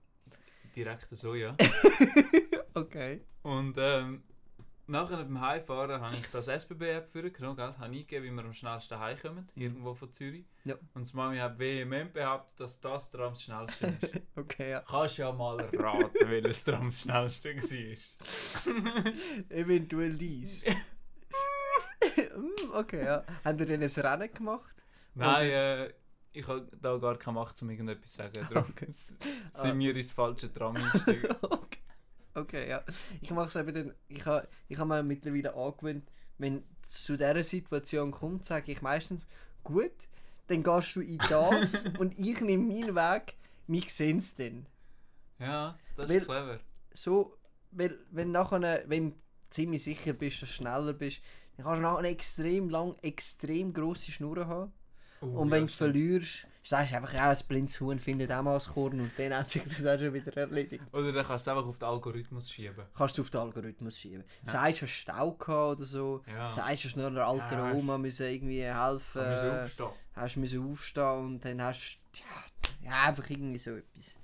Direkt 0.76 1.08
so, 1.12 1.36
ja. 1.36 1.56
Okay. 2.76 3.22
Und 3.44 3.76
ähm, 3.78 4.24
nachher 4.88 5.18
beim 5.18 5.40
Heimfahren 5.42 6.02
habe 6.02 6.16
ich 6.16 6.28
das 6.32 6.48
SBB-App 6.48 7.08
vorgenommen, 7.08 7.56
gell? 7.56 7.68
Habe 7.68 7.84
eingegeben, 7.84 8.26
wie 8.26 8.32
wir 8.32 8.46
am 8.46 8.54
schnellsten 8.54 8.98
heimkommen, 8.98 9.48
irgendwo 9.56 9.94
von 9.94 10.12
Zürich. 10.12 10.46
Ja. 10.66 10.76
Und 10.96 11.12
die 11.12 11.16
Mami 11.16 11.38
hat 11.38 11.60
vehement 11.60 12.14
behauptet, 12.14 12.60
dass 12.60 12.82
das 12.82 13.12
Tram 13.12 13.34
das 13.34 13.44
schnellste 13.44 13.88
ist. 13.88 14.22
Okay, 14.36 14.72
ja. 14.72 14.82
Kannst 14.82 15.18
ja 15.20 15.32
mal 15.32 15.58
raten, 15.58 16.30
welches 16.30 16.64
Tram 16.64 16.88
das 16.88 17.02
schnellste 17.02 17.56
war. 17.56 19.14
Eventuell 19.50 20.18
dies. 20.18 20.66
Okay, 22.74 23.06
ja. 23.06 23.24
Haben 23.44 23.60
ihr 23.60 23.66
denn 23.66 23.84
ein 23.84 23.90
Rennen 23.90 24.34
gemacht? 24.34 24.86
Nein, 25.16 25.50
äh, 25.50 25.94
ich 26.32 26.48
habe 26.48 26.68
da 26.82 26.98
gar 26.98 27.18
keine 27.18 27.36
Macht, 27.36 27.62
um 27.62 27.70
irgendetwas 27.70 28.12
zu 28.12 28.18
sagen. 28.18 28.48
Darum 28.54 28.70
Okay. 28.72 28.88
Ah. 28.90 29.62
sind 29.62 29.80
wir 29.80 29.96
ins 29.96 30.12
falsche 30.12 30.52
Tram 30.54 30.76
eingestiegen. 30.76 31.36
okay. 31.42 31.80
okay, 32.34 32.70
ja. 32.70 32.84
Ich 33.22 33.30
mache 33.32 33.48
es 33.48 33.56
eben 33.56 33.74
dann, 33.74 33.94
ich 34.08 34.26
habe 34.26 34.48
ich 34.68 34.78
ha 34.80 34.86
mir 34.86 35.04
mittlerweile 35.04 35.54
angewöhnt, 35.54 36.10
wenn 36.40 36.64
es 36.86 37.04
zu 37.04 37.16
dieser 37.18 37.44
Situation 37.44 38.12
kommt, 38.12 38.46
sage 38.46 38.72
ich 38.72 38.82
meistens, 38.82 39.28
gut, 39.64 39.92
dann 40.48 40.64
gehst 40.64 40.96
du 40.96 41.02
in 41.02 41.20
das 41.30 41.86
und 42.00 42.18
ich 42.18 42.42
nehme 42.42 42.66
meinen 42.74 42.96
Weg, 42.96 43.36
wir 43.68 43.84
sehen 43.88 44.18
es 44.18 44.34
dann. 44.36 44.66
ja, 45.40 45.78
das 45.96 46.10
Weil- 46.10 46.18
ist 46.18 46.26
clever. 46.26 46.60
So, 46.96 47.38
weil, 47.72 47.98
wenn 48.12 48.32
nachher, 48.32 48.84
wenn 48.88 49.12
du 49.12 49.16
ziemlich 49.50 49.84
sicher 49.84 50.14
bist, 50.14 50.42
dass 50.42 50.50
du 50.50 50.56
schneller 50.56 50.94
bist, 50.94 51.22
dann 51.58 51.66
kannst 51.66 51.80
du 51.80 51.84
nachher 51.84 52.04
extrem 52.10 52.70
lang, 52.70 52.96
extrem 53.02 53.74
grosse 53.74 54.12
Schnurren 54.12 54.48
haben. 54.48 54.74
Oh, 55.22 55.28
Und 55.28 55.48
ja, 55.50 55.52
wenn 55.56 55.62
du 55.64 55.68
stimmt. 55.70 55.78
verlierst, 55.94 56.48
sagst 56.66 56.92
du 56.92 56.98
einfach, 56.98 57.14
ja, 57.14 57.30
ein 57.30 57.38
blindes 57.48 57.80
Huhn 57.80 57.98
findet 58.00 58.30
auch 58.32 58.42
mal 58.42 58.56
das 58.56 58.68
Korn 58.68 59.00
und 59.00 59.12
dann 59.18 59.34
hat 59.38 59.50
sich 59.50 59.64
das 59.64 59.86
auch 59.86 59.98
schon 59.98 60.14
wieder 60.14 60.36
erledigt. 60.36 60.84
Oder 60.92 61.14
dann 61.14 61.26
kannst 61.26 61.48
du 61.48 61.52
einfach 61.52 61.66
auf 61.66 61.78
den 61.78 61.88
Algorithmus 61.88 62.52
schieben. 62.52 62.84
Kannst 62.94 63.18
du 63.18 63.22
auf 63.22 63.30
den 63.30 63.40
Algorithmus 63.40 63.98
schieben. 63.98 64.26
Ja. 64.46 64.52
Sagst 64.52 64.82
du, 64.82 64.86
hast 64.86 64.92
Stau 64.94 65.32
gehabt 65.36 65.78
oder 65.78 65.86
so. 65.86 66.24
Ja. 66.28 66.46
Sagst 66.48 66.84
du, 66.84 66.88
hast 66.90 66.98
noch 66.98 67.06
einer 67.06 67.26
alten 67.26 67.54
Ja, 67.56 67.68
hast- 67.70 67.76
Oma 67.78 67.98
müssen 67.98 68.26
irgendwie 68.26 68.64
helfen. 68.64 69.22
So 69.22 69.46
Äh, 69.46 69.62
aufstehen. 69.64 69.88
hast 70.14 70.36
müssen 70.38 70.70
aufstehen 70.72 71.18
und 71.26 71.46
dann 71.46 71.62
hast 71.62 72.00
du, 72.14 72.20
ja, 72.20 72.90
ja, 72.92 73.04
einfach 73.10 73.30
irgendwie 73.30 73.60
so 73.60 73.72
etwas. 73.78 74.18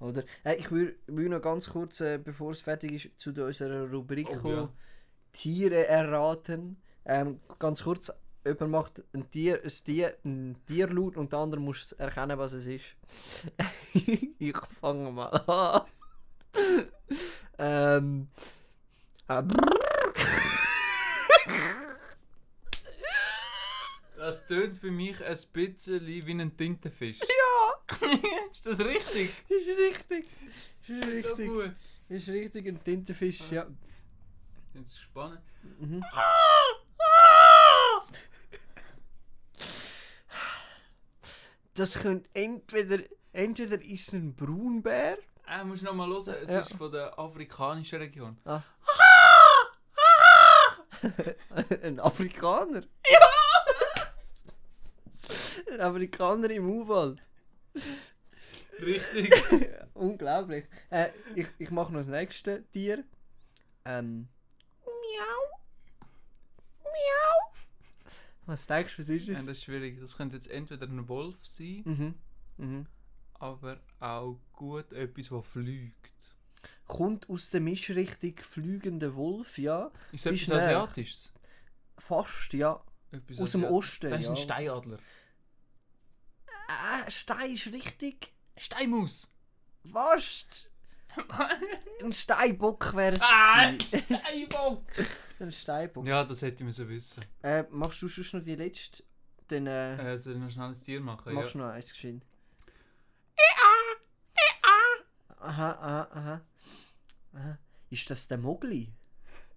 Oder? 0.00 0.22
Äh, 0.44 0.56
ich 0.56 0.70
will, 0.70 0.98
will 1.06 1.28
noch 1.30 1.40
ganz 1.40 1.70
kurz, 1.70 2.00
äh, 2.02 2.18
bevor 2.18 2.50
es 2.52 2.60
fertig 2.60 3.06
ist, 3.06 3.20
zu 3.20 3.30
unserer 3.30 3.90
Rubrik 3.90 4.28
Oh, 4.30 4.36
kommen. 4.36 4.56
ja. 4.56 4.68
Tiere 5.32 5.86
erraten. 5.86 6.76
Ähm, 7.04 7.40
ganz 7.58 7.82
kurz, 7.82 8.12
jemand 8.44 8.70
macht 8.70 9.02
ein 9.12 9.30
Tier, 9.30 9.60
ein 9.62 9.70
Tier, 9.84 10.16
ein 10.24 10.56
Tierlaut 10.66 11.16
und 11.16 11.32
der 11.32 11.40
andere 11.40 11.60
muss 11.60 11.92
erkennen, 11.92 12.38
was 12.38 12.52
es 12.52 12.66
ist. 12.66 12.84
ich 14.38 14.56
fange 14.80 15.10
mal 15.10 15.28
an. 15.28 15.82
ähm. 17.58 18.28
äh, 19.28 19.42
Das 24.22 24.46
tönt 24.46 24.76
für 24.76 24.92
mich 24.92 25.20
ein 25.24 25.36
bisschen 25.52 26.06
wie 26.06 26.30
ein 26.30 26.56
Tintenfisch. 26.56 27.18
Ja! 27.28 28.08
ist 28.52 28.64
das 28.64 28.78
richtig? 28.78 29.32
ist 29.48 29.68
richtig. 29.76 30.26
Ist 30.86 31.02
Das 31.02 31.08
ist 31.08 31.22
so 31.22 31.28
richtig. 31.34 31.48
gut. 31.48 31.72
Ist 32.08 32.28
richtig, 32.28 32.68
ein 32.68 32.84
Tintenfisch, 32.84 33.50
ja. 33.50 33.66
Jetzt 34.74 34.92
ist 34.92 35.00
spannend. 35.00 35.40
Mhm. 35.78 36.02
Das 41.74 41.98
könnte 41.98 42.28
entweder, 42.34 43.02
entweder 43.32 43.80
ist 43.82 44.12
ein 44.12 44.34
Braunbär. 44.34 45.16
Ah, 45.46 45.64
musst 45.64 45.82
noch 45.82 45.94
mal 45.94 46.08
hören. 46.08 46.34
Es 46.42 46.50
Ja. 46.50 46.60
ist 46.60 46.74
von 46.74 46.92
der 46.92 47.18
afrikanischen 47.18 47.98
Region. 47.98 48.36
ein 51.82 51.98
Afrikaner. 52.00 52.82
Ja! 53.10 53.18
ein 55.72 55.80
Afrikaner 55.80 56.50
im 56.50 56.68
U-Wald. 56.68 57.20
Richtig. 58.80 59.32
Unglaublich. 59.94 60.66
Äh, 60.90 61.08
ich 61.34 61.48
ich 61.58 61.70
mache 61.70 61.92
noch 61.92 62.00
das 62.00 62.08
nächste 62.08 62.64
Tier. 62.70 63.04
Ähm. 63.84 64.28
Was 68.46 68.66
denkst 68.66 68.96
du, 68.96 69.02
was 69.02 69.08
ist 69.08 69.28
ja, 69.28 69.34
das? 69.34 69.46
das 69.46 69.58
ist 69.58 69.64
schwierig. 69.64 70.00
Das 70.00 70.16
könnte 70.16 70.36
jetzt 70.36 70.48
entweder 70.50 70.86
ein 70.86 71.08
Wolf 71.08 71.46
sein, 71.46 71.82
Mhm. 71.84 72.14
Mhm. 72.58 72.86
aber 73.34 73.80
auch 74.00 74.38
gut 74.52 74.92
etwas, 74.92 75.28
das 75.28 75.46
fliegt. 75.46 76.10
Kommt 76.86 77.28
aus 77.30 77.50
der 77.50 77.60
Mischrichtung 77.60 78.36
fliegender 78.38 79.14
Wolf, 79.14 79.58
ja. 79.58 79.90
Ist 80.12 80.24
Bist 80.24 80.44
etwas 80.44 80.48
näher. 80.48 80.78
Asiatisches? 80.82 81.32
Fast, 81.98 82.52
ja. 82.52 82.82
Etwas 83.10 83.40
Aus 83.40 83.52
dem 83.52 83.64
Asiatisches. 83.64 83.70
Osten, 83.92 84.10
Das 84.10 84.20
ist 84.22 84.28
ein 84.28 84.36
ja. 84.36 84.42
Steinadler. 84.42 84.98
Äh, 87.06 87.10
Stein 87.10 87.52
ist 87.52 87.66
richtig. 87.68 88.32
Steinmaus! 88.56 89.30
Was? 89.84 90.46
Ein 92.02 92.12
Steinbock 92.12 92.94
wäre 92.96 93.14
es. 93.16 93.22
Ah, 93.22 93.70
gewesen. 93.70 94.02
Steinbock! 94.18 94.82
Ein 95.38 95.52
Steinbock. 95.52 96.06
Ja, 96.06 96.24
das 96.24 96.42
hätte 96.42 96.56
ich 96.62 96.64
müssen 96.64 96.88
wissen. 96.88 97.24
Äh, 97.42 97.64
machst 97.70 98.02
du 98.02 98.08
sonst 98.08 98.34
noch 98.34 98.42
die 98.42 98.54
letzte? 98.56 99.02
Dann 99.48 99.66
äh, 99.66 100.12
Äh, 100.14 100.18
soll 100.18 100.34
ich 100.34 100.38
noch 100.40 100.50
schnell 100.50 100.68
ein 100.68 100.74
Tier 100.74 101.00
machen? 101.00 101.32
machst 101.34 101.54
du 101.54 101.58
ja. 101.58 101.66
noch 101.66 101.72
eins 101.72 101.90
geschwind. 101.90 102.24
Aha, 105.38 105.70
aha, 105.72 106.08
aha. 106.12 106.40
aha. 107.34 107.58
Ist 107.90 108.08
das 108.10 108.28
der 108.28 108.38
Mogli? 108.38 108.92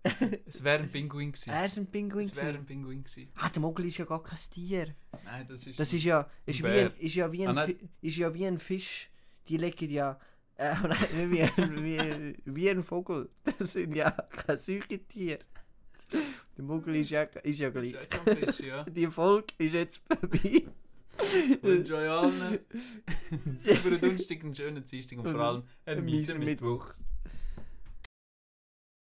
Es 0.45 0.63
wäre 0.63 0.83
ein 0.83 0.91
Pinguin 0.91 1.31
gewesen. 1.31 1.50
Er 1.51 1.65
ist 1.65 1.77
ein 1.77 1.88
Pinguin. 1.88 2.25
es 2.25 2.35
wäre 2.35 2.45
gewesen. 2.47 2.62
ein 2.62 2.65
Pinguin 2.65 3.03
gewesen. 3.03 3.31
Ah, 3.35 3.50
der 3.50 3.62
Mogli 3.62 3.88
ist 3.88 3.97
ja 3.97 4.05
gar 4.05 4.21
kein 4.21 4.38
Tier. 4.51 4.95
Nein, 5.24 5.47
das 5.47 5.65
ist... 5.65 5.79
Das 5.79 5.91
ist 5.93 6.03
ja, 6.03 6.29
ist 6.45 6.62
wie 6.63 6.67
ein, 6.67 6.93
ist 6.97 7.15
ja 7.15 7.31
wie 7.31 7.47
Ah, 7.47 7.51
ein. 7.51 7.65
Fi- 7.67 7.89
ist 8.01 8.17
ja 8.17 8.33
wie 8.33 8.45
ein 8.45 8.59
Fisch. 8.59 9.09
Die 9.47 9.57
legen 9.57 9.89
ja, 9.91 10.19
nein, 10.57 11.31
wie, 12.45 12.69
ein 12.69 12.83
Vogel. 12.83 13.29
Das 13.59 13.74
sind 13.74 13.95
ja 13.95 14.12
keine 14.12 14.57
Säugetiere. 14.57 15.39
Der 16.57 16.63
Mogli 16.63 17.01
ist 17.01 17.09
ja, 17.09 17.24
ist 17.24 17.59
ja 17.59 17.69
gleich. 17.69 17.93
ist 17.93 18.38
Fisch, 18.38 18.67
ja. 18.67 18.83
Die 18.89 19.07
Folge 19.07 19.53
ist 19.57 19.74
jetzt 19.74 20.01
vorbei. 20.07 20.65
euch 21.91 22.09
allen 22.09 22.59
Donnerstag, 24.01 24.43
einen 24.43 24.55
schönen 24.55 24.83
Dienstag 24.83 25.19
und 25.19 25.29
vor 25.29 25.39
allem 25.39 25.63
einen 25.85 26.05
miesen 26.05 26.39
Mittwoch. 26.43 26.93